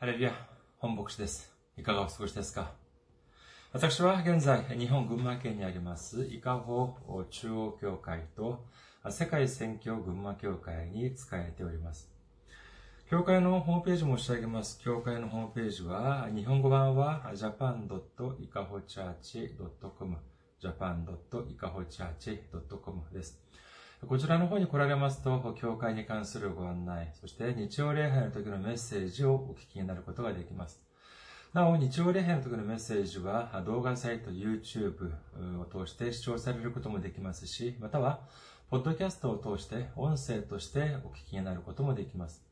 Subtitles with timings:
[0.00, 0.32] ハレルヤ、
[0.78, 1.52] 本牧師です。
[1.76, 2.70] いかがお過ごしですか
[3.72, 6.96] 私は現在、日本群馬県にあります、伊香保
[7.28, 8.64] 中央教会と
[9.10, 12.12] 世界宣教群馬教会に仕えております。
[13.10, 14.78] 教会のホームページ申し上げます。
[14.78, 20.16] 教会のホームページは、日本語版は japan.ikahochurch.com
[20.60, 23.47] japan.ikahochurch.com です。
[24.06, 30.80] こちらの方に来られますと、教会に関するご案内、そして日曜礼拝の時のメッセージをお聞きになることができます。
[31.52, 35.10] なお、日曜礼拝の時のメッセージは、動画サイト YouTube
[35.60, 38.20] を通して視聴されることもできますし、または、
[38.70, 42.46] ポッドキャストを通して音声としてお聞きになることもできます。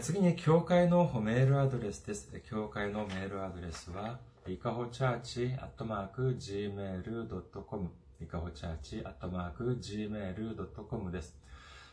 [0.00, 2.32] 次に、教会のメールアドレスです。
[2.40, 11.38] 教会のメールアドレスは、いかほチャーチアットマーク gmail.com いかほチャーチアットマーク gmail.com です。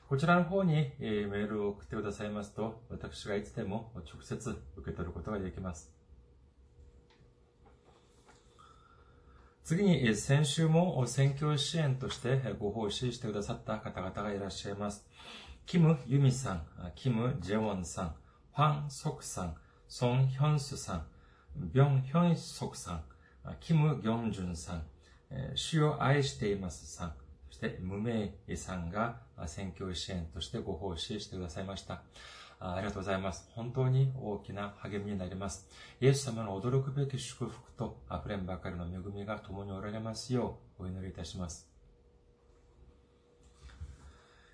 [0.08, 5.94] こちらの方にメールを送ってくださいますと、私がいつでも直接受け取ることができます。
[9.64, 15.06] 次に、先週も選挙支援としてご奉仕してくださった方々がいらっしゃいます。
[15.66, 16.66] キム・ユミさん、
[16.96, 18.16] キム・ジェウォンさん、
[18.56, 19.56] ファン・ソクさん、
[19.88, 21.06] ソン・ヒョンスさん、
[21.58, 23.04] ビョン・ヒョンソクさん、
[23.60, 24.84] キム・ギョンジュンさん、
[25.56, 27.14] 主を愛していますさん、
[27.50, 32.04] そして無名さんが選挙支援としてご奉仕してくださいました。
[32.60, 33.50] ありがとうございます。
[33.56, 35.68] 本当に大きな励みになります。
[36.00, 41.68] イエス様の驚くべき祝福と溢れんばかりの恵みが共におられますようお祈りいたします。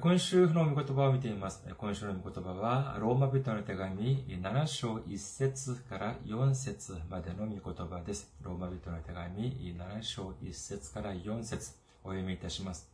[0.00, 1.62] 今週の御言葉を見てみます。
[1.76, 8.32] 今週の御言葉は、ローマ人の手紙7章1節から4節までの御言葉です。
[8.40, 11.72] ローマ人の手紙7章1節から4節
[12.04, 12.88] お読みいたします。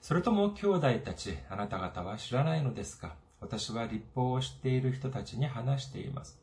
[0.00, 3.16] それとも兄弟たち、あなた方は知らないのですか？
[3.40, 6.38] 私は立法を知っている人たちに話しています。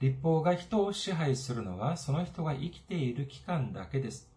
[0.00, 4.31] 立法が人を支配するのは、その人が生きている期間だけです。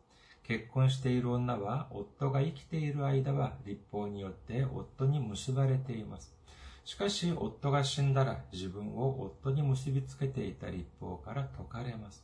[0.48, 6.36] 結婚している女は、夫が生きている間は、立法によって夫に結ばれています。
[6.84, 12.24] しかし、夫が死んだら、自分を夫に結びつけていた立法から解かれます。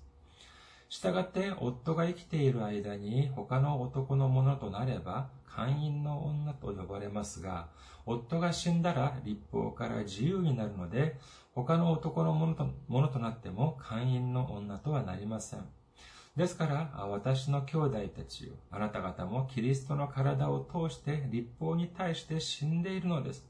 [0.88, 7.70] したがって、夫が生きている間に他の男のものとなれば、会員の女と呼ばれますが、
[8.06, 11.18] 夫が死んだら立法から自由になるので、
[11.54, 15.66] 他の男のものとものとなっても会員の女とはなりません。
[16.36, 23.46] ですから、私の兄弟たちよ、あなた方もキリストの体を通して立法に対して死んでいるのです。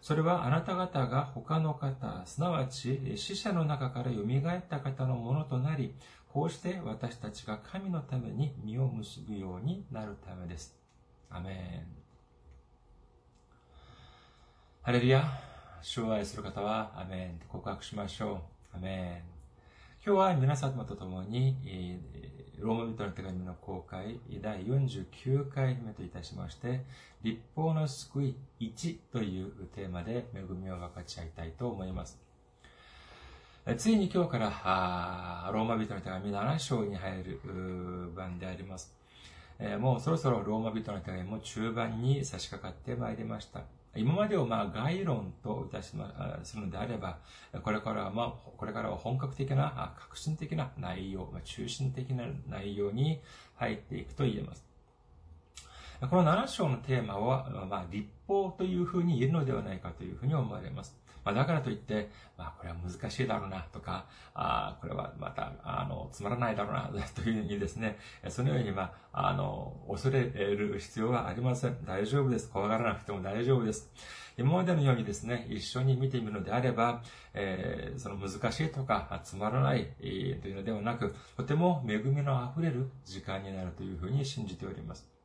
[0.00, 5.94] それはあなた方が他の方、すなわち死者の中から蘇った方のものとなり、
[6.32, 10.78] こうして私たちが神のために実を結ぶようになるためです。
[11.28, 11.98] アメン。
[14.82, 15.24] ハレルヤ。
[15.82, 18.42] 主を愛する方は、アメンと告白しましょ
[18.72, 18.76] う。
[18.76, 19.37] アメン。
[20.06, 21.56] 今日は皆様と共に、
[22.60, 26.84] ローマ人の手紙の公開第49回目といたしまして、
[27.22, 32.16] 立法の救い1というテーマで恵みを分かち合いたいと思います。
[33.76, 38.94] ついに今日から、ローマ人の手紙7章に入る番であります。
[39.80, 43.62] もうそろそろローマ人の手紙も中盤に差し掛かってまいりました。
[43.98, 47.18] 今までをまあ概論といたしま、するのであれば、
[47.62, 53.20] これからはまあ、これからは本格的な、革新的な内容、中心的な内容に
[53.56, 54.68] 入っていくと言えます。
[56.00, 60.97] この7章のテーマは、まあ、立法というふうに言えるのではないかというふうに思われます。
[61.28, 62.08] まあ、だからといって、
[62.38, 67.98] まあ、これは難しいだろうなとか、あこれはまた、あの、つまらないだろうな、 というふうにですね、
[68.30, 71.84] そのように、まあ、あの、恐れる必要はありません。
[71.84, 72.48] 大丈夫です。
[72.50, 73.92] 怖がらなくても大丈夫です。
[74.38, 77.02] 今までのようにですね、一緒に見てみるのであれば、
[77.34, 85.17] えー、その難しいとか、つまらない、というのではなく、とても恵みの溢れる時間になるというふうに信じております。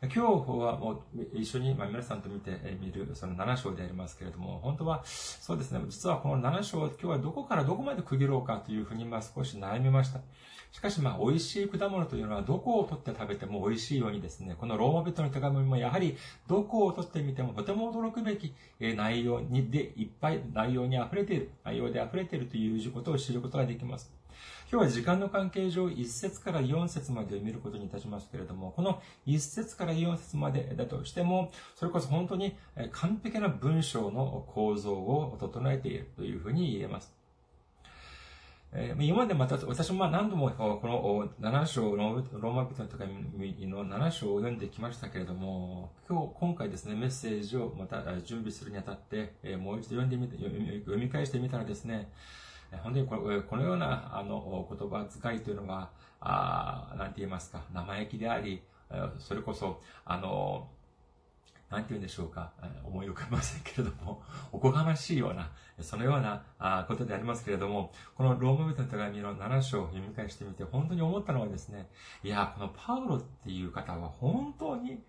[0.00, 10.20] 今日はもう一緒に、まあ、皆さんと見てみるその7章でありますけれども、本当はそうですね、実はこの7章、今日はどこからどこまで区切ろうかというふうにまあ少し悩みました。
[10.70, 16.16] しかしまあ美味しい果物というのはどこを取って食べても美味しいようにですね、このローマ人の手紙もやはり
[16.46, 24.17] どこを取ってみてもとても驚くべき内容にでいっぱい内容に溢れている、内容で溢れているということを知ることができます。
[24.70, 32.54] 今日は時間の関係上、1節から4節までを見ることにいたしますけれども、この1節から4節までだとしても、それこそ本当に
[32.92, 37.16] 完璧な文章の構造を整えているというふうに言えます。
[39.00, 50.28] 今までまた、私も何度もこの7章、ローマ人の手紙の7章を読んできましたけれども、今日、今回ですね、メッセージをまた準備するにあたって、もう一度読んでみ、
[50.80, 52.12] 読み返してみたらですね、
[52.76, 58.62] 本当にこのこのようなあの言葉遣いというのは、あなんて言いますか、生意気であり、
[59.18, 60.68] それこそ、あの、
[61.70, 62.52] なんて言うんでしょうか、
[62.84, 64.22] 思い浮かびませんけれども、
[64.52, 65.50] おこがましいような、
[65.80, 71.90] そのようなことでありますけれども、このローマ人の手紙の7章を読み返してみて、本当に思ったのはですね、
[72.22, 75.02] いや、このパウロっていう方は本当に、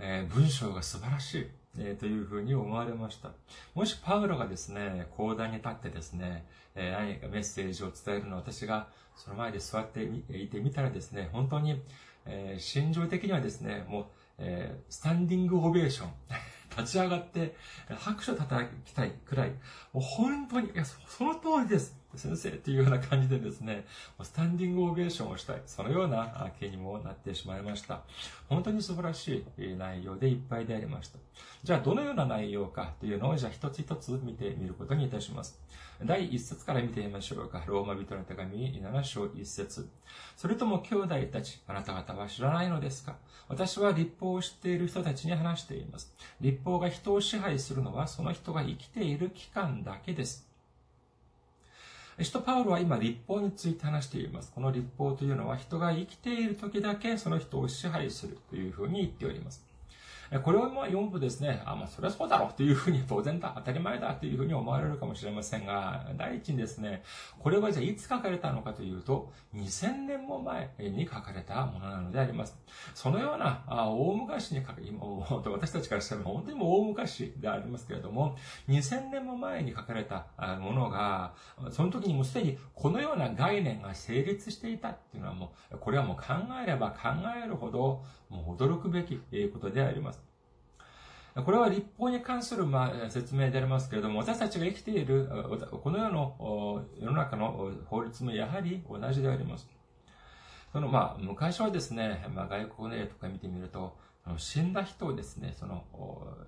[0.00, 1.46] えー、文章が素晴らしい。
[1.78, 3.32] えー、というふうに思われました。
[3.74, 11.82] もしパウロがですね、講談に立ってですね、えー、何かメッセージを伝えるのを私がその前で座っていてみたらですね、本当に、
[12.26, 14.04] えー、心情的にはですね、もう、
[14.38, 16.10] えー、スタンディングオベーション。
[16.76, 17.54] 立ち上がって
[17.88, 19.50] 拍手を叩きたいくらい、
[19.92, 21.96] もう本当に、いや、その通りです。
[22.16, 23.86] 先生っていうような感じでですね、
[24.22, 25.62] スタンディングオベーションをしたい。
[25.66, 28.02] そのような気にもなってしまいました。
[28.48, 31.18] 本当に素晴らしい内容でいっぱいでありました。
[31.62, 35.60] じゃあ、どのような内容かというのを、じゃあ一つ一つ見てみることにいたします。
[36.04, 37.62] 第一節から見てみましょうか。
[37.66, 39.88] ローマ人の手紙7章1節
[40.36, 43.16] それとも兄弟たち、あなた方は知らないのですか？
[43.48, 46.12] 私は立法を知っている人たちに話しています。
[46.40, 50.48] 立法が人を支配するのはその人が生きている期間だけです。
[52.20, 54.52] 使徒パウロは今立法について話しています。
[54.54, 59.64] この立法というのは人が生きている時だけその人を支配するというふうに言っております。
[60.42, 67.02] これを読むとですね、あ、まあ、それはそうだろうというふうに当然だ、当たり前だというふうに思われるかもしれませんが、第一にですね、
[67.38, 72.58] これはじゃあいつ書かれたのかというと、2000年も前に書かれたものなのであります。
[72.94, 78.36] そのような、あ大昔に書かれ、今、私たちからしたら本当にも大昔でありますけれども、
[78.68, 80.26] 2000年も前に書かれた
[80.60, 81.34] ものが、
[81.70, 87.10] その時にもうすでにこのような概念が成立していたっていうのはもう、これはもう考えれば考
[87.44, 89.20] えるほど、もう驚くべき
[89.52, 90.23] ことであります。
[91.42, 95.28] これは立法に関する、まあ、説明でありますけれども、私たちが生きている、
[95.82, 99.68] この世の世の中の法律もやはり同じであります。
[100.72, 103.96] その、まあ、昔はですね、まあ、外国の絵とか見てみると、
[104.36, 105.84] 死んだ人をですね、その、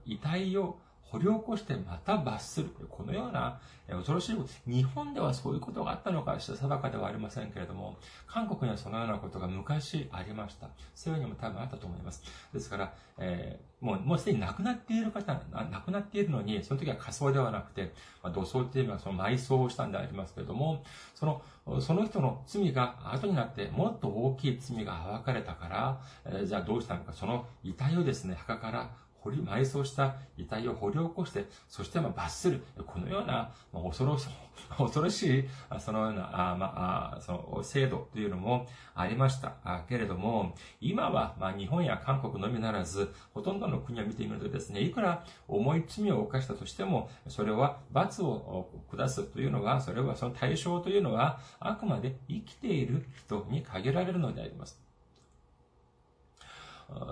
[0.05, 0.79] 遺体を
[1.11, 2.70] 掘り起こしてまた罰する。
[2.91, 4.49] このような恐ろしいこと。
[4.67, 10.69] 日本ではそういうことがあったのかした定かではありませんけれども、韓国にはそのようなことが昔ありました。
[10.94, 12.23] そういうにも多分あったと思います。
[12.53, 20.82] ですから、えー、もう、もうすでに亡くなっている方、亡くなっているのに、その時は仮装ではなくて、まあ、土葬っていうのはその埋葬をしたんでありますけれども、
[21.15, 21.43] その、
[21.81, 28.91] その人の罪が後になってもっと大きい罪が暴かれたから、えー、じゃあどうしたのか、その遺体をですね、墓から
[29.27, 32.63] 掘り、埋葬した遺体を掘り起こして、そしてま罰する。
[32.87, 34.29] このような、ま、恐ろしい、
[34.79, 35.45] 恐ろしい、
[35.79, 39.55] そのような、あまあ、その制度というのもありました。
[39.89, 54.85] けれども、今は、ま、日本や韓国のみならず、ほとんどの国を見てみるとですね、いくら重い罪を犯したとしても、それは罰を下すというのは、それはその対象というのは、あくまで生きている人に限られるのであります。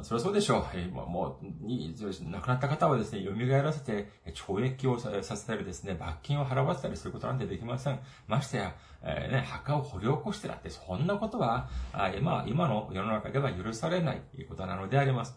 [0.03, 0.65] それはそうでしょう。
[0.75, 1.95] えー、もう、に、
[2.31, 7.99] 亡くなった方はですね、蘇らせて、懲役をさせたりですね、罰金を払わせたりすることなんてできません。
[8.29, 15.37] ましてや、えー、ね、墓を掘り起こしてだって、そんなことは、あ今、今の世の中では許されないということなのであります。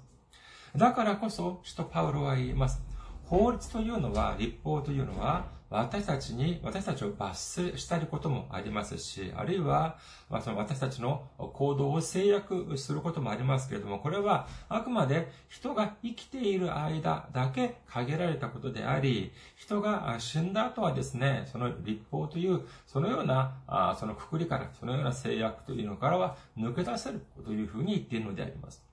[0.76, 2.84] だからこそ、使徒パウロは言います。
[3.26, 9.98] 法律というのは、立法というのは、私たちに、私たちを罰したりこともありますし、あるいは、
[10.30, 28.87] まあ、その私たちの行動を制約することもありますけれども、これはあくまで人が生きている間だけ限られたことであり、人が死んだ後はですね、その立法という、そのような、あそのくくりから、そのような制約というのからは抜け出せるというふうに言っているのであります。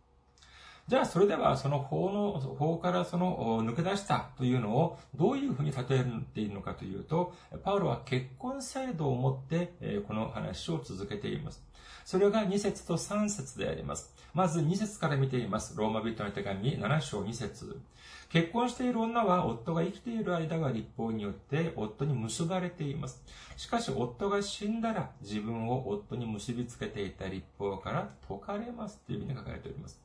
[0.87, 9.73] じゃあ、それでは、その法の、法からその抜け出したというのをどういうふうに例えているのかというと、パウロは結婚制度を持って、
[10.07, 11.65] この話を続けています。
[12.05, 14.15] それが2節と3節であります。
[14.35, 15.75] まず2節から見ています。
[15.75, 17.81] ローマ人の手紙7章2節
[18.29, 23.23] 結婚している女は夫が生きている間は立法によって夫に結ばれています。
[23.57, 30.04] しかし夫が死んだら自分を夫に結びつけていた立法から解かれますという意味に書かれております。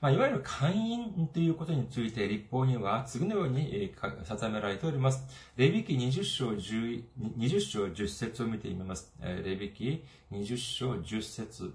[0.00, 5.24] まあ、いわゆる会員ということについて立法には次のように定められております。
[5.56, 7.04] レビ記20章 10,
[7.38, 9.12] 20章10節を見てみます。
[9.22, 11.74] レビ記20章10節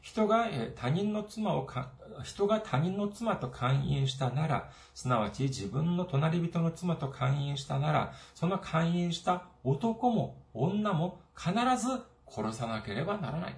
[0.00, 1.90] 人が他人の妻をか
[2.24, 13.56] 人が他人の妻と勧誘したなら、すなわち自分の隣人の妻と勧誘したなら、その勧誘した男も女も必ず殺さなければならない。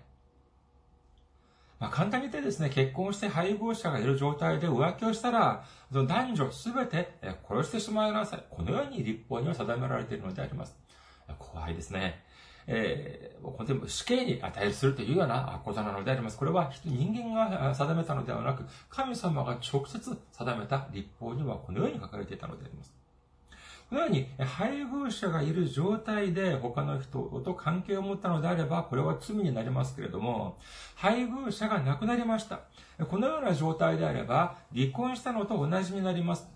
[1.81, 7.19] まあ、簡単に言ってですね、結婚して配偶者がいる状態で浮気をしたら、その男女すべて
[7.49, 8.45] 殺してしまいなさい。
[8.51, 10.77] このように立法には定められているのであります。
[11.39, 12.23] 怖いですね。
[12.67, 16.37] えー、本当に死刑に値するというようなことなのであります。
[16.37, 23.00] これは人間が定めたのではなく、神様が直接定めた立法にはこのように書かれていたのであります。
[23.91, 30.59] このように、配偶者がいる状態で他の人と関係を持ったのであれば、これは罪になりますけれども、
[30.95, 32.61] 配偶者が亡くなりました。
[33.09, 36.49] このような状態であれば、離婚したのと同じになります。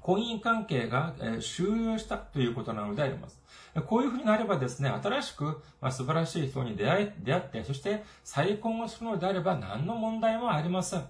[0.00, 3.42] 婚姻関係が終了したということなのであります。
[3.86, 11.04] こういうふうになればですね、新しく、素晴らしい人に出会い、出会って、そして再婚をするのであれば何の問題もありません。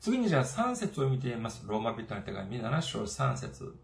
[0.00, 1.64] 次にじゃあ3節を見てみます。
[1.66, 3.74] ローマ人の手紙7章3節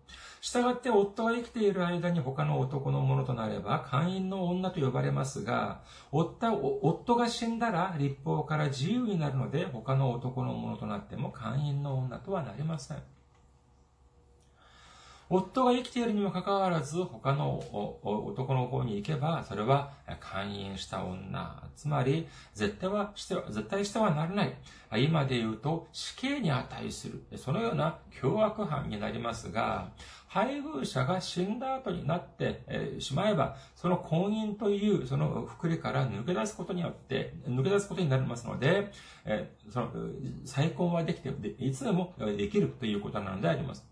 [0.41, 13.03] 従って夫が生きている間に他の男のものとなれば、会員の女と呼ばれますが、夫が死んだら立法から自由になるので、他の男のものとなっても会員の女とはなりません。
[15.35, 17.59] 夫が生きているにもかかわらず、他の
[18.03, 21.63] 男の方に行けば、それは勧誘した女。
[21.75, 24.55] つまり、絶対はしては、絶対してはならない。
[24.99, 27.25] 今で言うと、死刑に値する。
[27.37, 29.93] そのような凶悪犯になりますが、
[30.29, 38.93] 配偶者が死んだ後になってしまえば、その婚姻というそのくくりから抜け出すことによって、抜け出すことになりますので、
[39.71, 39.91] その
[40.45, 43.92] 再婚はできて、いつでもできるということなのであります。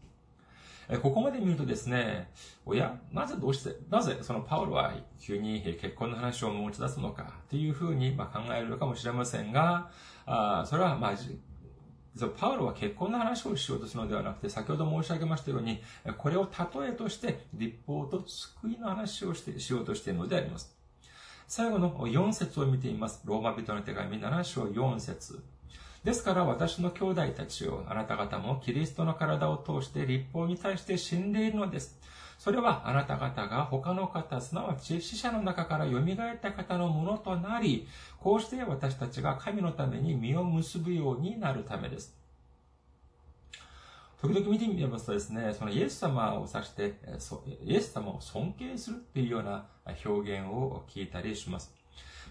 [0.98, 2.32] ここまで見るとですね、
[2.66, 9.90] おや、なぜどうして、なぜそのパウロは急に結婚の話を持ち出すのかというふうに考えるかもしれませんが、
[10.26, 11.12] あそれはまあ、
[12.36, 15.80] パウロは結婚の話をしようとするのではなくて、先ほど申し上げましたように、
[16.18, 20.76] これを例えとして立法と救いの話をしてしようとしているのであります。
[21.46, 23.22] 最後の4節を見てみます。
[23.24, 25.42] ローマ人の手紙7章4節
[26.04, 32.00] ですから私の兄弟たちをあなた方もキリストの体を通して立法に対して死んでいるのです。
[32.38, 37.86] それはあなた方が他の方、すなわち死者の中から蘇った方のものとなり、
[38.18, 42.16] こうして私たちが神のために実を結ぶようになるためです。
[44.22, 46.94] 時々見てみますとですね、そのイエス様を指して、
[47.62, 49.66] イエス様を尊敬するっていうような
[50.04, 51.79] 表現を聞いたりします。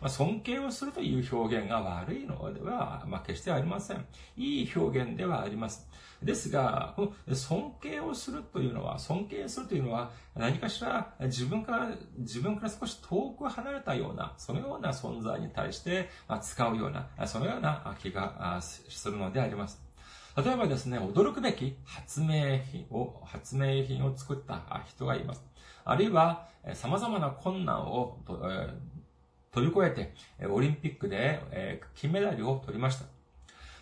[0.02, 4.06] まあ、尊敬をするという表現が悪いのでは、まあ、決してありません。
[4.38, 5.88] いい表現ではあります。
[6.24, 6.96] ですが、
[7.34, 16.10] 尊敬をするというのは、尊敬するというのは、何かしら自分から、自分から少し遠く離れたような、そのような存在に対して
[16.42, 19.82] 使うような、そのような気がするのであります。
[20.36, 25.44] 例えばですね、驚くべき発明品を、発明品を作った人がいます。
[25.86, 28.20] あるいは、様々な困難を
[29.52, 29.92] 飛び越え
[30.40, 33.06] て、オリンピックで金メダルを取りました。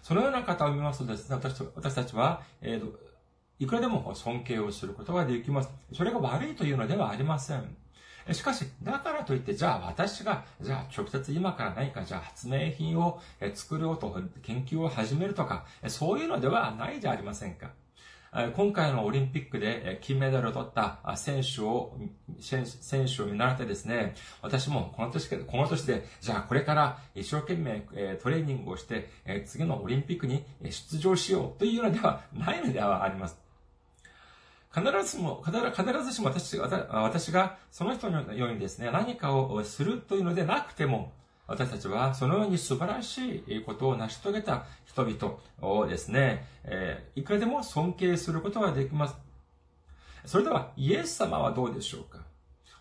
[0.01, 2.91] そのような方を見ますとですね、私私たちは、えー、
[3.59, 5.69] いくらでも尊敬をすることができます。
[5.93, 7.75] それが悪いというのではありません。
[8.31, 13.19] しかし、だからといって、じゃあ私が、じゃあ直接今から何か、じゃあ発明品を
[13.53, 17.71] 作ろうと研究を始めるとか、そういうのではないじゃありませんか。
[18.55, 21.97] 今回のオリンピックで金メダルを取った選手を、
[22.39, 22.65] 選
[23.07, 24.13] 手を見習ってですね、
[24.43, 27.81] 私もこの年この年で、じゃあこれから一生懸命
[28.21, 29.09] トレーニングをして、
[29.47, 33.39] 次のオリンピックに出場しようというのではないのではあります。
[34.71, 41.11] 必ずしも、必ずしも私私がその人のようにですね、何かをするというのでなくても、
[41.47, 49.15] 私たちはそのように素晴らしいことを成し遂げた人々をですね、え、いくらでも尊敬することができます。
[50.25, 52.25] それでは、イエス様はどうでしょうか？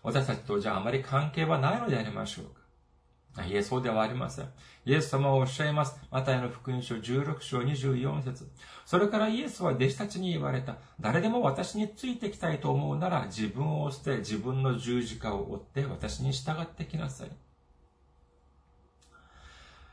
[0.03, 3.45] 私たちとじゃああまり関係はないのでありましょうか？
[3.45, 4.49] いえ、そうではありません。
[4.85, 5.97] イエス様はおっしゃいます。
[6.11, 8.49] マタイの福音書16章24節
[8.85, 10.77] それからイエスは弟子たちに言われた。
[10.99, 17.31] 誰でも私についてきたいと思うなら自分を捨て自分の十字架を追って私に従ってきなさい。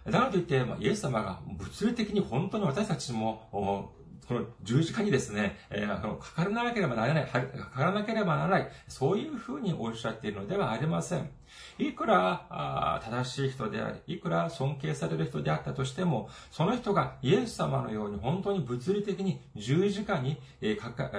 [0.04, 3.90] だからといって、イエス様が物理的に本当に私たちもこ
[4.30, 11.30] の十字架にですね、かからなければならない、かからなければならない、そういうふうにおっしゃっているのではありません。
[11.78, 20.38] いくら正しい人であり、いくら尊敬される人であったとしても、その人がイエス様のように本当に物理的に十字架に、
[20.80, 21.10] かか、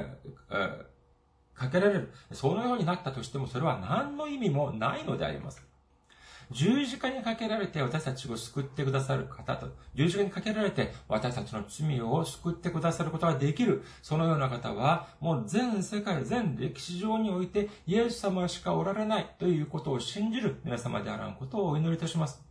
[1.53, 2.11] かけられる。
[2.31, 5.63] そのようになったとしても、それは何の意味もないのであります。
[6.51, 22.41] 十字架にかけられて私たちを救ってくださる方と、十字架にかけられて私たちの罪を救ってくださることができる、そのような方は、もう全世界、全歴史上においてイエス様しかおられないということを信じる皆様であらんことをお祈りいたします。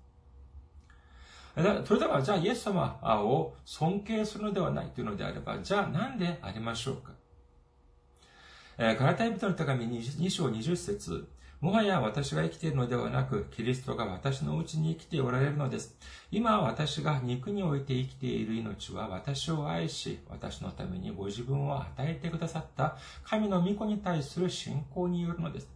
[1.55, 7.13] それでは、じゃあイエス様を尊敬するのではないというのであれば、じゃあ何でありましょうか
[8.77, 11.29] えガラタイ人の手紙2章20節
[11.65, 15.97] もはや私が生きているのではなく、キリストが私のうちに生きておられるのです。
[16.31, 25.71] 今私が肉において生きている命は私を愛し、私のためにご自分を与えてくださった神の御子に対する信仰によるのです。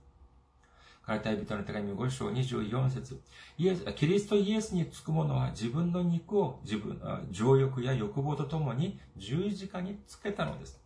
[1.07, 3.19] カラタイ人の手紙5章24節
[3.57, 10.79] イエスキリストイエスにつく者は自分の肉を自分、情欲や欲望とともに十字架につけたのです。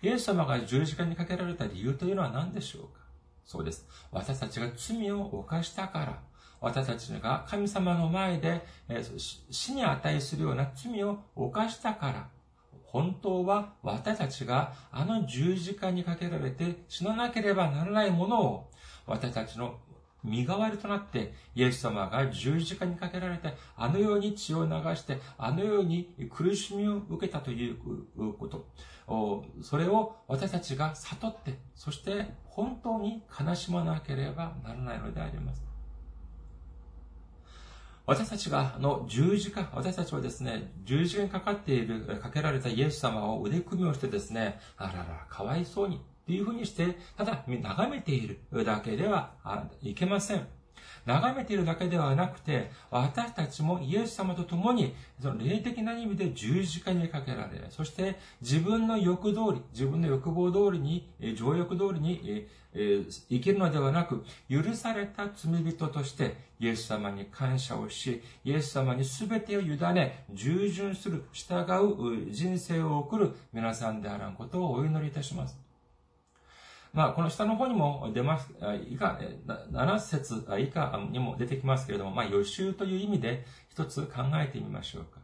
[0.00, 2.99] イエス様が十字架にかけられた理由というのは何でしょうか？
[3.50, 3.84] そうです。
[4.12, 6.22] 私たちが罪を犯したから、
[6.60, 9.02] 私たちが神様の前で、え
[9.50, 12.28] 死に値するような罪を犯したから、
[12.84, 18.70] 本当は私たちがあの十字架にかけられて死ななければならないものを
[19.04, 19.80] 私たちの
[20.22, 27.76] 身代わりとなって、イエス様が十字架にかけられて、あのように血を流して、あのように苦しみを受けたという
[28.34, 28.66] こと。
[29.62, 35.62] それを私たちが悟って、そして本当に悲しまなければならないのであります。
[38.06, 49.32] 私たちが、あの、十字架、私たちはですね、十字架にかかっている、かけられたイエス様を腕組みをしてですね、あらら、かわいそうに、っていうふうにして、ただ眺めているだけでは
[49.82, 50.46] いけません。
[51.04, 71.64] 眺めているだけではなくて、私たちもイエス様と共に、その霊的な意味で十字架にかけられ、そして自分の欲通り、自分の欲望通りに、情欲通りに、生きるのではなく、許された罪人として、イエス様に感謝をし、イエス様に全てを委ね、従順する、従
[72.28, 75.58] う人生を送る皆さんであらんことをお祈りいたします。
[76.92, 78.52] まあ、この下の方にも出ます、
[78.88, 85.20] 以下、7節以下にも出てきますけれども、まあ、予習という意味で一つ考えてみましょうか。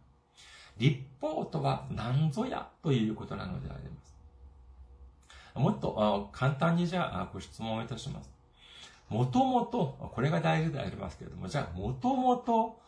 [0.79, 4.15] 立法とは何ぞやということなのであります。
[5.55, 8.31] もっと簡単にじゃあご質問をいたします。
[9.09, 12.79] もともと、これが大事でありますけれども、じゃあもともと、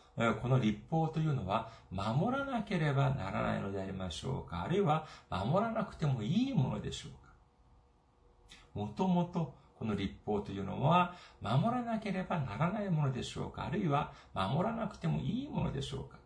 [0.41, 4.63] この立法というのは守らなければならないのでありましょうか？
[4.63, 7.28] あるいは守らなくてもいいものでしょうか？
[8.73, 16.17] もともとこの立法というのは守らなければならないものでしょうかあるいは守らなくてもいいものでしょうか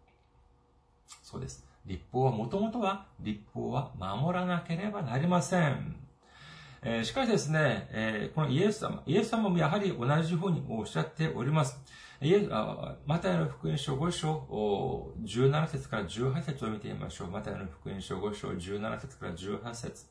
[1.21, 1.65] そうです。
[1.85, 5.95] 立法はもともとは立法は守らなければなりません。
[6.81, 11.77] えー、しかしですね、えー、このイエス様、イエス様もやはり同じふうにおっしゃっております。
[12.21, 17.27] イエスあマタイの福音書5章17節から18節を見てみましょう。
[17.29, 20.05] マタイの福音書5章17節から18節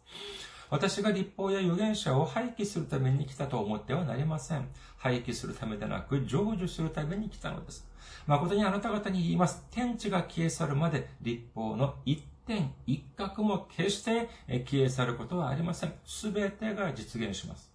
[0.72, 4.66] 私が立法や預言者を廃棄するために来たと思ってはなりません。
[4.96, 7.86] 廃棄するためでなく、成就するために来たのです。
[8.26, 9.66] 誠にあなた方に言います。
[9.70, 14.30] 天地が消え去るまで、立法の一点一角も決して
[14.64, 15.92] 消え去ることはありません。
[16.06, 17.70] すべてが実現します。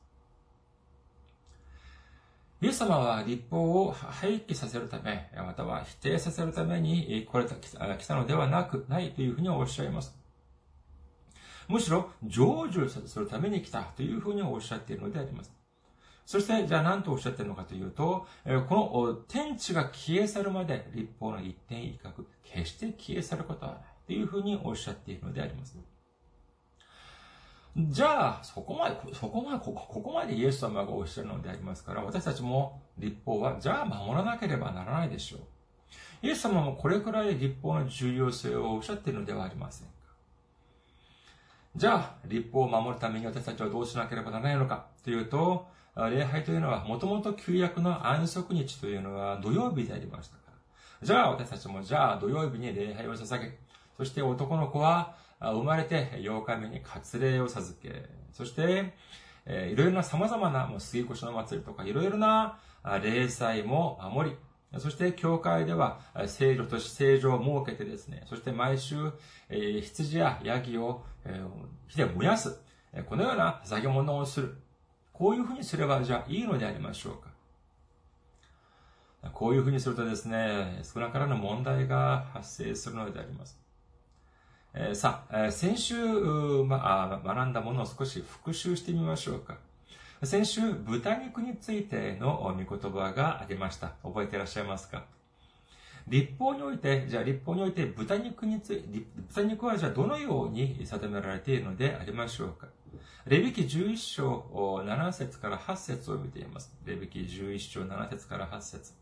[2.64, 10.18] イエス様は立法を廃棄させるため、または否定させるために来れた来たのではなく、ないというふうにおっしゃいます。
[11.68, 15.52] むしろ成就するために来たというふうにおっしゃっているのであります。
[16.26, 18.28] そして、じゃあ何とおっしゃっているのかというと、
[18.68, 25.78] この天地が消え去るまで立法の一点一角、決して消え去ることはないというふうにおっしゃっているのであります。
[27.78, 35.42] じゃあ、そこまで、そこまで、ここまでイエス様がおっしゃるのでありますから、私たちも立法は、じゃあ守らなければならないでしょう。
[36.24, 39.94] イエス様もこれくらい立法の重要性をおっしゃっているのではありませんか。
[41.78, 50.54] じゃあ、立法を守るために私たちはどうしなければならないのかというと、礼拝というのは、もともと旧約の安息日というのは土曜日でありましたから。
[51.04, 53.60] じゃあ、私たちもじゃあ土曜日に礼拝を捧げ、
[53.96, 58.96] そして男の子は生まれて8日目に割礼を授け、そして、
[59.46, 62.58] え、いろいろな様々な、もう杉越の祭りとか、いろいろな
[63.04, 64.36] 礼祭も守り、
[64.78, 69.12] そして、教会では、聖女とし聖女を設けてですね、そして毎週、
[69.50, 71.04] 羊やヤギを、
[71.88, 72.60] 火で燃やす。
[73.08, 74.58] このような捧げ物をする。
[75.14, 77.30] こういうふうにすれば、じゃあいいのでありましょうか。
[79.34, 83.60] こういうふうにするとですね、少なからぬ問題が発生するのであります。
[84.74, 85.96] え、さあ、先週、
[86.64, 89.58] ま、学んだものを少し復習してみましょうか。
[90.24, 93.94] 先週、豚肉についての御言葉がありました。
[94.04, 95.06] 覚えていらっしゃいますか？
[96.08, 102.68] 立法において、じゃあ立法において豚肉について、豚肉はじゃあどのように定められているのでありましょうか？
[103.28, 106.74] レビキ11章7節から8節を見ています。
[106.86, 108.94] レビキ11章7節から8節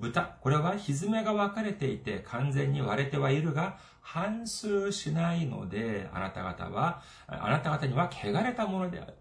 [0.00, 9.14] 豚、これは蹄が分かれていて完全に割れてはいるが、反数しないので、あなた方は、あなた方には汚れたものである。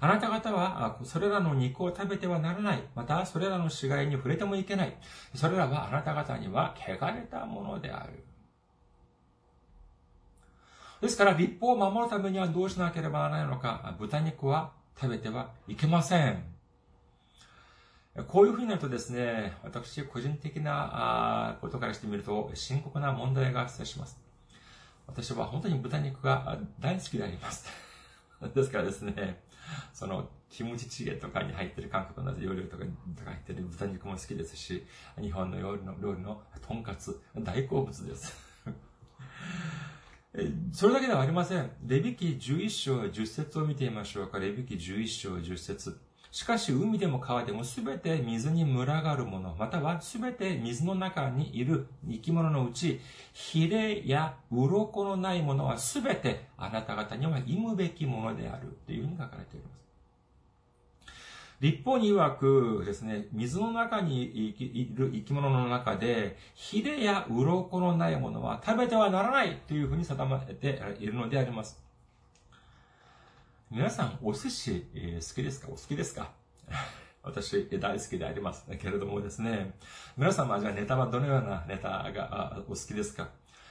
[0.00, 2.82] あなた方は、それらの肉を食べてはならない。
[2.94, 4.96] また、それらの死骸に触れてもいけない。
[5.34, 8.24] それらはあなた方には汚れたものである。
[11.00, 13.96] ですから、立法を守るためにはどうしなければならないのか。
[13.98, 16.52] 豚肉は食べてはいけません。
[18.28, 24.20] こういうふうになるとですね、私個人的なことからしてみると深刻な問題が発生します。
[25.06, 27.66] 私は本当に豚肉が大好きであります。
[28.54, 29.42] ですからですね、
[29.92, 32.90] その、キムチチゲとかに入ってる韓国の料理とかに
[33.24, 34.84] 入ってる豚肉も好きですし、
[35.20, 38.32] 日本の料理の料理のとんかつ、大好物です。
[40.72, 41.70] それだけではありません。
[41.86, 44.38] レビキ11章10節を見てみましょうか。
[44.38, 45.98] レビキ11章10節
[46.32, 53.02] しかし海でも川でもすべて水に群がるもの、またはすべて水の中にいる生き物のうち、
[53.34, 59.82] ヒレや鱗のないものはすべてあなた方には忌むべきものであるというふうに書かれています。
[61.60, 71.81] 立法に曰くですね、水の中にいる生き物の中で、ヒレや鱗のないものは食べてはならないというふうに定めているのであります。
[73.74, 75.68] 皆さん、お寿司、えー、好きですか？
[75.68, 76.30] お好きですか？
[77.24, 79.72] 私、大好きでありますけれどもですね、
[80.18, 83.30] 皆様、じゃあネタはどのようなネタがお好きですか？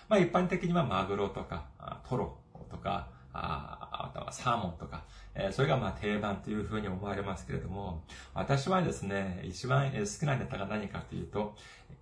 [0.10, 1.68] まあ一般的にはマグロとか、
[2.10, 2.36] トロ
[2.72, 5.04] とか、ああとはサーモンとか、
[5.36, 11.56] えー、それがまあ定番というふうに思われますけれども、私はですね、一番好きなネタが何かというと、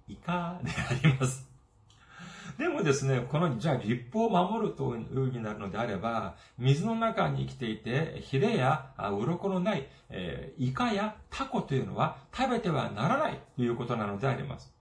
[0.07, 1.48] イカであります。
[2.59, 14.78] でもですね、この、じゃあ立法を守るというふうになるのであれば、水の中に生きていて、ヒレや鱗のない、えー、イカやタコというのは食べてはならないということなのであります。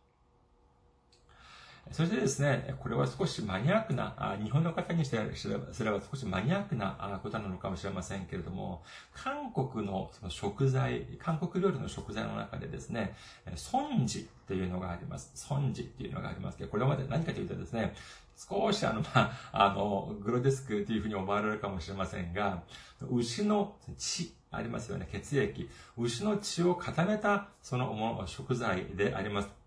[1.92, 8.82] そしてですね、これは少しマニアックな、日本の方にしてすれば少しマニアックなことなのかもしれませんけれども、
[9.14, 13.14] 韓国のその食材、韓国料理の食材の中でですね、
[13.56, 15.30] ソンジというのがあります。
[15.34, 17.94] ソンジっていうのがありますけど、これまで何かというとですね、
[18.36, 22.62] 少しあの、まあ、あの、グロデスクというふうに思われるかもしれませんが、
[23.10, 25.68] 牛の血、ありますよね、血液。
[25.96, 29.57] 牛の血を固めた、その食材であります。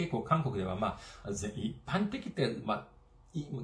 [0.00, 2.86] 結構韓国ではまあ、一般的って、まあ、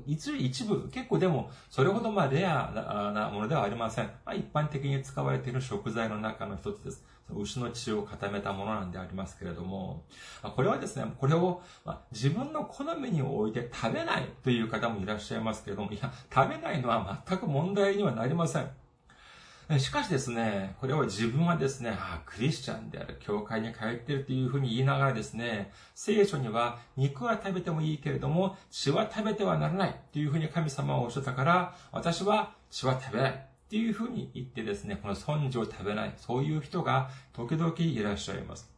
[0.07, 4.05] 一部、結構でも、それほどまあレアなものではありません。
[4.25, 7.05] まあ、一般的に使われている食材の中の一つです。
[7.35, 10.05] 牛の血を固めたものなんでありますけれども、
[10.55, 11.63] これはですね、これを
[12.13, 18.71] 自分の好みに置いて食べないという方もいらっしゃいますけれども、いや、食べないのは全く問題にはなりません。
[19.79, 38.71] しかしですね、これを自分はですね、ああ、クリスチャンである、教会に通っているというふうに言いながらですね、聖書には肉は食べてもいいけれども、血は食べてはならないというふうに神様はおっしゃったから、私は血は食べないっていうふうに言ってですね、この尊事を食べない、そういう人が時々いらっしゃいます。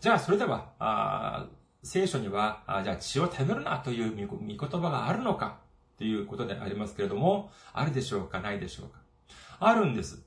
[0.00, 1.46] じゃあ、それでは、あ
[1.82, 5.58] 聖書には、あじゃあ血を食べるなという御言葉があるのか
[5.98, 9.05] ということでありますけれども、あるでしょうか、ないでしょうか。
[9.58, 10.22] あるんです。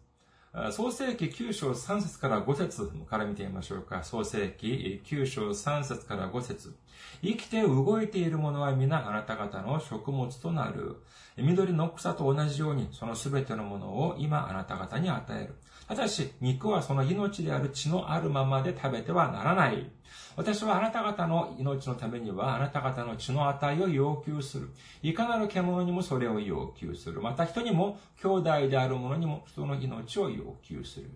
[0.71, 4.03] 創世記9章3節から5節から見てみましょうか。
[4.03, 6.75] 創世記9章3節から5節
[7.21, 10.97] 生きて動いているものは皆あなた方の食物となる。
[11.37, 15.55] 緑の草と同じように、そのすべてのものを今あなた方に与える。
[15.89, 19.89] ただし、肉はその命である血のあるままで食べてはならない。
[20.35, 24.69] 私はあなた方の命のためには、あなた方の血の値を要求する。
[25.01, 27.21] いかなる獣にもそれを要求する。
[27.21, 31.09] また人にも、兄弟である者にも人の命を要求する。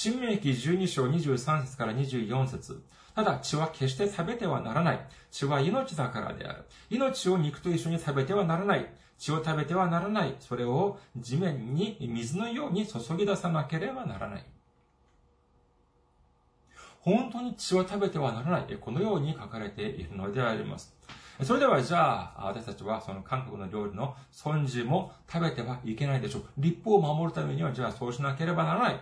[0.00, 2.84] 新明記12章23節から24節
[3.16, 5.00] ただ血は決して食べてはならない。
[5.32, 6.62] 血は命だからである。
[6.88, 8.86] 命を肉と一緒に食べてはならない。
[9.18, 10.36] 血を食べてはならない。
[10.38, 14.44] それを地面に水のように注ぎ出さなければならない。
[17.00, 18.78] 本当に血は食べてはならない。
[18.80, 20.94] このように書かれているのであります。
[21.42, 26.42] それではじゃあ、私たちはその韓国の料理の尊事も食べてはいけないでしょう。
[26.56, 29.00] 立法を守るためには、じゃあそうしなければならない。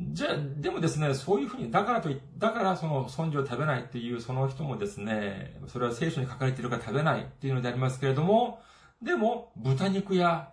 [0.00, 8.60] じゃ、でもですね、そういうふうに、だからとだからその尊事を食べないっていうその人もですね、それは聖書に書かれているから食べないっていうのでありますけれども、
[9.00, 10.50] でも、豚肉や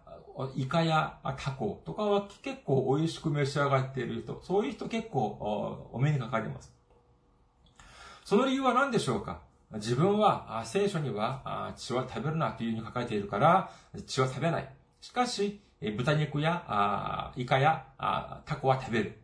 [0.56, 6.74] イカやタコとかは結構美味しく召し上がっている人、そういう人結構お目にかかります。
[8.24, 9.42] その理由は何でしょうか？
[9.74, 13.72] 自分は聖書には血は食べるなというふうに書かれているから
[14.06, 14.70] 血は食べない。
[15.02, 15.62] しかし、
[15.98, 17.86] 豚肉やイカや
[18.46, 19.21] タコは食べる。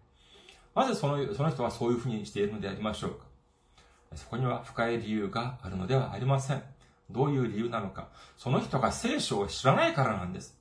[0.78, 3.26] なぜそのその人はそういうふうにしているのでありましょうか
[4.16, 6.64] そこには深い理由があるのではありません。
[7.10, 8.10] どういう理由なのか。
[8.38, 10.58] その人が聖書を知らないからなんです。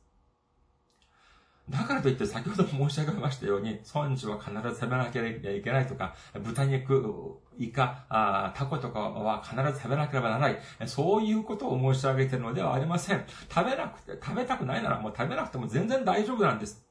[1.69, 10.59] だからといって先ほども申し上げましたように、孫子は必ず食べなきゃいけないとか、豚肉、イカ、あタコとかは必ず食べなければならない。
[10.87, 13.25] そういうことを申し上げているのではありません。
[13.53, 16.86] 食べなくて、食べたくないならもう食べなくても全然大丈夫なんです。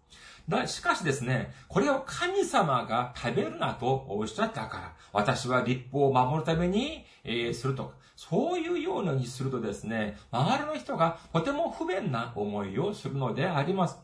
[0.48, 13.98] だ、しかしですね、これを神様が食べるなとおっしゃったから、私は立法を守るために、えー、するとか、そういうようにするとですね、周りの人がとても不便な思いをするのであります。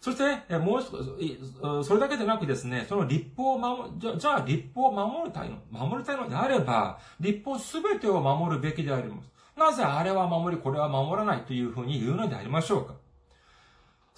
[0.00, 9.30] そして、もう、それだけでなくですね、その立法を守じ、じゃあ立法を守りたいの、守りたいのであれば、立法すべてを守るべきであります。
[9.56, 12.94] なぜあれは守り、これは守らないというふうに言うのでありましょうか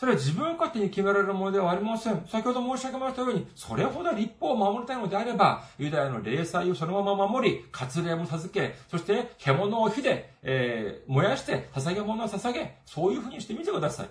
[0.05, 2.27] それは自分勝手に決められるものではありません。
[2.29, 14.11] 先ほど申し上げましたように、それほど立法を守りたいのであれば、ユダヤの霊祭をそのまま守り、割礼も授け、そして獣を火で、えー、燃やして捧げ物を捧げ、そういうふうにしてみてください。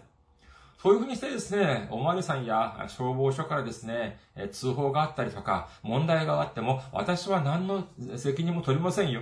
[0.81, 4.17] そういうふうにしてですね、おまわりさんや消防署からですね、
[4.51, 7.85] 通報があったりとか、問題があっても、私は何の
[8.17, 9.21] 責任も取りませんよ。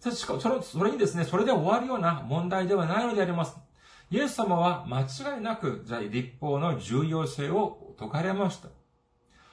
[0.00, 3.56] それそれにですね、それで終わるような問題ではないのであります。
[4.10, 8.68] イエス様は間違いなく、じゃあ立法の重要性を説かれました。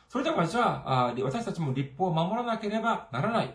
[0.09, 3.53] それではじゃあ、私たちも立法を守らなければならない。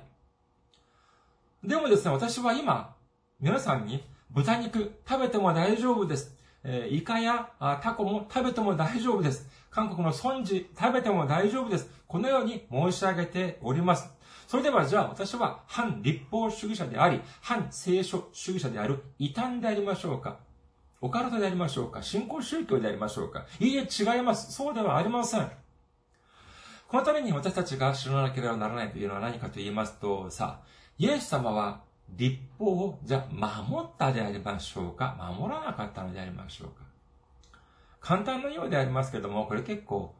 [1.65, 2.95] でもですね、私は今、
[3.41, 6.37] 皆さんに豚肉食べても大丈夫です。
[6.63, 7.51] えイカや
[7.83, 9.49] タコも食べても大丈夫です。
[9.71, 11.91] 韓国の孫子食べても大丈夫です。
[12.07, 14.09] このように申し上げております。
[14.47, 20.39] それではじゃあ私は反立法主義者であり、反聖書主義者である異端でありましょうか
[21.03, 22.01] オカルトでありましょうか？
[22.01, 23.45] 信仰宗教でありましょうか？
[23.59, 24.53] いいえ、違います。
[24.53, 25.51] そうではありません。
[26.87, 30.67] このために私たちが知らなければならないというのは何かと言いますと、さあ、
[30.99, 35.17] イエス様は立法を、じゃあ、守ったでありましょうか？
[35.39, 36.85] 守らなかったのでありましょうか？
[38.03, 40.13] 簡単なようでありますけども、これ結構、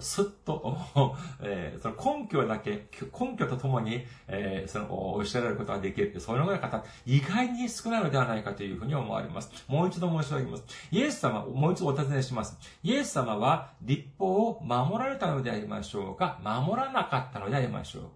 [0.00, 0.76] すっと、
[1.40, 2.88] えー、その根拠だけ、
[3.18, 6.18] 根拠とともに、えー、その、おっしゃられることができる。
[6.18, 9.52] そのような方、意外に少ないのではないかというふうに思われます。
[9.68, 10.64] もう一度申し上げます。
[10.90, 12.58] イエス様、もう一度お尋ねします。
[12.82, 16.40] イエス様は、立法を守られたのでありましょうか？
[16.42, 18.10] 守らなかったのでありましょうか？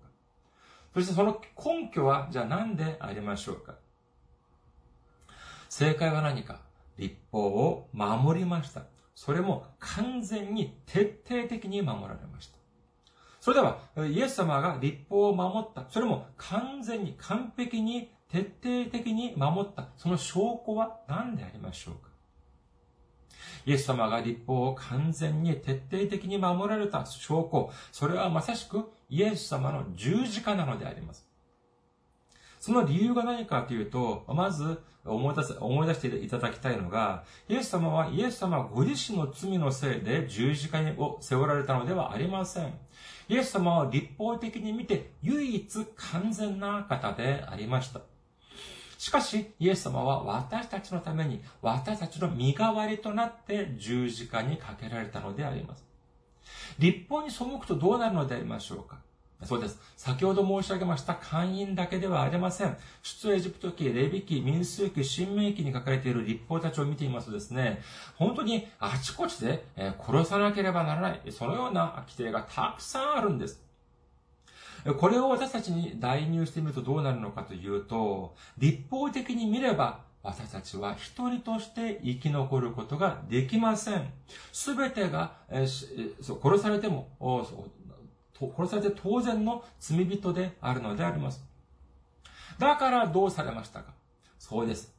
[0.93, 3.77] そしてその根拠は、じゃあ何でありましょうか？
[5.69, 6.63] 正解は何か？
[6.99, 8.83] 立法を守りました。
[9.15, 12.59] それも完全に徹底的に守られました。
[13.41, 15.85] それでは、イエス様が立法を守った。
[15.91, 19.89] それも完全に完璧に徹底的に守った。
[19.97, 22.09] その証拠は何でありましょうか？
[23.67, 27.71] イエス様が立法を完全に徹底的に守られた証拠。
[27.93, 31.24] それはまさしくイエス様の十字架なのであります。
[32.65, 42.73] その理由が何かというと、まず思い出す、思い出していただきたいのが、イエス様は、イエス様ご自身の罪のせいで十字架を背負われたのではありません。
[43.29, 48.01] イエス様は立法的に見て唯一完全な方でありました。
[48.97, 55.85] しかし、イエス様は私たちのために、私たちの身代わりとなって十字架にかけられたのであります。
[56.79, 59.05] 立法に背くとどうなるのでありましょうか
[59.43, 59.79] そうです。
[59.97, 62.77] 先ほど申し上げました会員だけではありません。
[63.03, 67.83] 出エジプト記、レビ記、民数記、新明記に書かれている立法たちを見ていますとですね、
[68.17, 73.63] 本当にあちこちで殺さなければならない、そのような規定がたくさんあるんです。
[74.99, 84.11] これを私たちに代入してみるとどうなるのかというと、立法的に見れば、私たちは一人として生き残ることができません。
[84.53, 87.09] すべてが、殺されても、
[88.39, 91.45] 殺されて当然の罪人であるのであります。
[92.59, 93.93] だからどうされましたか？
[94.39, 94.95] そうです。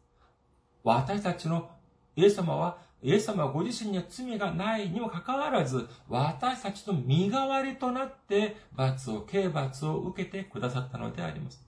[0.83, 1.69] 私たちの
[2.15, 11.63] イエス様は、イエス様はご自身には罪がないにもかかわらず、私たちの身代わりとなって罰を、刑罰を受けてくださったのであります。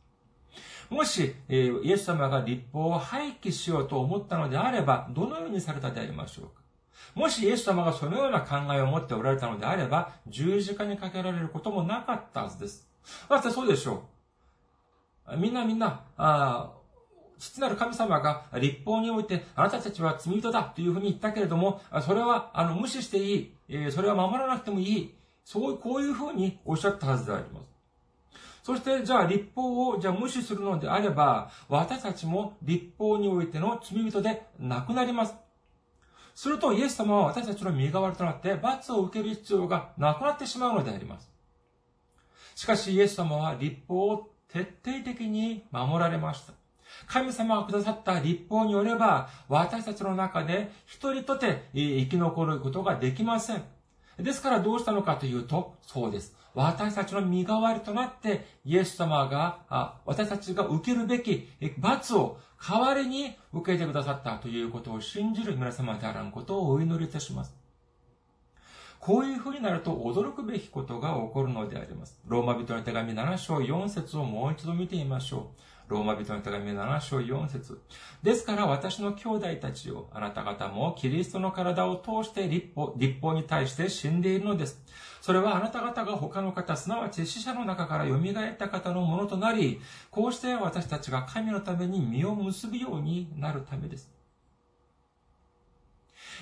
[0.89, 6.61] もし、イエス様が立法を廃棄しようと思ったのであれば、どのようにされたでありましょうか？
[7.15, 12.87] もしイエス様がそのような考えを持っておられたのであれば、十字架にかけられることもなかったはずです。
[13.29, 14.03] だってそうでしょ
[15.29, 15.37] う。
[15.37, 16.73] みんなみんな、あ
[17.39, 23.91] 父なる神様が立法において、あなたたちは罪人だというふうに言ったけれども、それは、あの、無視していい。
[23.91, 25.13] それは守らなくてもいい。
[25.43, 27.67] そう、こういうふうにおっしゃったはずであります。
[28.63, 35.35] そして、じゃあ立法を、じゃあ無視するのであれば、私たちも立法においての罪人でなくなります。
[36.37, 41.31] すると、イエス様は私たちの身代わりとなって罰を受ける必要がなくなってしまうのであります。
[42.53, 46.53] しかし、イエス様は立法を徹底的に守られました。
[47.07, 53.63] 神様がくださった立法によれば、私たちの中で一人とて生き残ることができません。
[54.19, 56.35] ですからどうしたのかというと、そうです。
[56.53, 67.53] 私たちの身代わりとなって、イエス様が、私たちが受けるべき罰を代わりに受けてくださったということを信じる皆様であらんことをお祈りいたします。
[68.99, 72.19] こういうふうになると驚くべきことが起こるのであります。
[72.27, 75.61] ローマ人の手紙7章4節をもう一度見てみましょう。
[75.87, 77.79] ローマ人の手紙7章4節
[78.21, 84.83] ですから私の兄弟たちを、あなた方もキリストの体を通して立法立法に対して死んでいるのです。
[85.21, 89.79] それはあなた方が他の方、すなわち死者の中から蘇った方のものとなり、
[90.11, 94.16] こうして私たちが神のために身を結ぶようになるためです。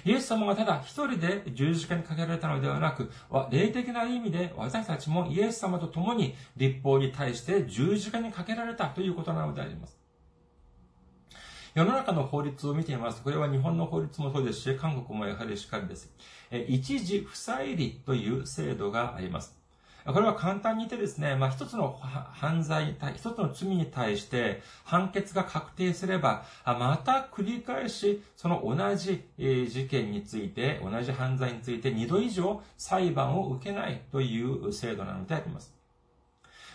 [0.03, 3.11] イエス様がただ一人で十字架にかけられたのではなく、
[3.49, 9.97] 霊的な意味で私たちもイエス様と共に立法に対して十字架にかけられたということなのであります。
[11.73, 16.09] 世の中の法律を見てみますと、これは日本の法律もそうですし、韓国もやはりしっかりです。
[16.69, 19.57] 一時不再理という制度があります。
[20.05, 35.73] これは簡単に言ってですね、まあ、一つの犯罪、一つの罪に対して判決が確定すれば、また繰り返し、その同じ事件について、同じ犯罪について二度以上裁判を受けないという制度なのであります。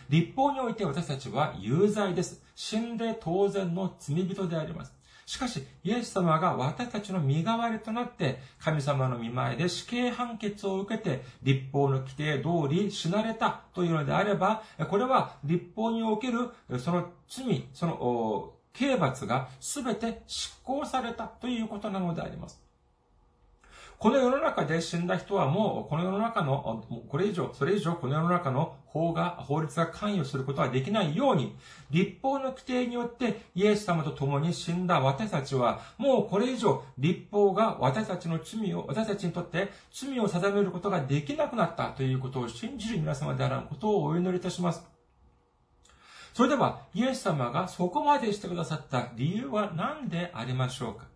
[0.09, 2.43] 立法において私たちは有罪です。
[2.57, 4.93] 死んで当然の罪人であります。
[5.31, 22.61] しかし、イエス様が私たちの身代わりとなって、神様の見前で死刑判決を受けて、立法の規定通り死なれたというのであれば、これは立法におけるその罪、その刑罰が全て執行されたということなのであります。
[24.00, 31.54] この世の中で死んだ人はもう、この世の中の、これ以上、それ以上、この世の中の法が、法律が関与することはできないように、
[31.90, 44.82] 立法の規定によってイエス様と共に死んだ私たちは、もうこれ以上、立法が私たちの罪を、私たちにとって罪を定めることができなくなったということを信じる皆様であらんことをお祈りいたします。
[46.32, 51.10] それでは、イエス様がそこまでしてくださった理由は何でありましょうか？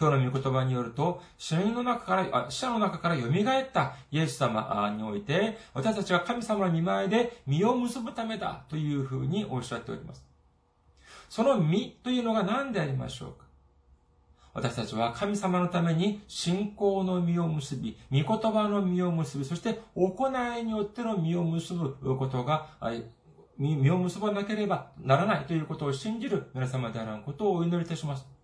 [0.00, 10.24] 今日の御言葉によると、死人の中から、死者の中から蘇ったイエス様において、私たちは神様の見前で身を結ぶためだというふうにおっしゃっております。
[11.28, 13.44] その身というのが何でありましょうか？
[14.52, 22.66] 私たちは神様のために信仰の実を結び、御言葉の実を結び、そして行いによっての実を結ぶことが、
[23.58, 28.39] 実を結ばなければならないということを信じる皆様であることをお祈りいたします。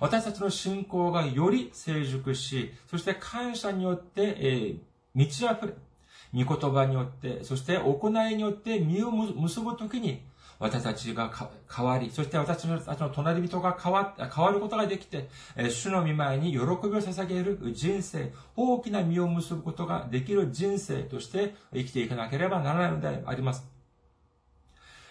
[0.00, 4.78] 私たちの信仰がより成熟し、そして感謝によって、えー、
[5.14, 5.74] 満ち溢れ、
[6.44, 10.22] 御言葉によって、そして行いによって身を結ぶときに、
[10.58, 11.30] 私たちが
[11.74, 15.28] 変わり、そして私たちの隣人が変わ変わることができて、
[15.70, 23.73] 主の御前に喜びを捧げる人生、大きな実を結ぶことができる人生として生きていかなければならないのであります。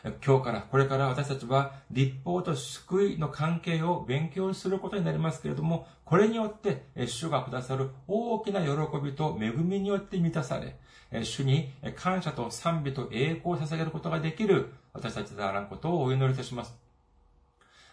[0.03, 8.69] 今日から、これから私たちは立法と救いの関係を勉強することになりますけれども、これによって、主がくださる大きな喜
[9.01, 10.75] びと恵みによって満たされ、
[11.23, 16.75] 主に感謝と賛美と栄光を捧げることができる私たちであらんことをお祈りいたします。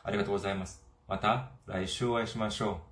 [0.03, 0.83] ありがとうございます。
[1.07, 2.90] また来週お会いしましょう。